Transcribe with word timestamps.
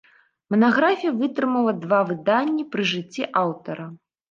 Манаграфія 0.53 1.11
вытрымала 1.19 1.75
два 1.83 2.01
выданні 2.09 2.67
пры 2.73 2.89
жыцці 2.95 3.31
аўтара. 3.45 3.91